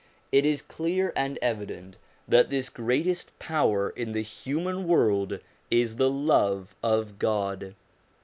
It 0.31 0.47
is 0.47 0.63
clear 0.63 1.13
and 1.15 1.37
evident 1.43 1.95
that 2.27 2.49
this 2.49 2.69
greatest 2.69 3.37
power 3.37 3.91
in 3.91 4.13
the 4.13 4.23
human 4.23 4.87
world 4.87 5.39
is 5.69 5.97
the 5.97 6.09
love 6.09 6.73
of 6.81 7.19
God. 7.19 7.75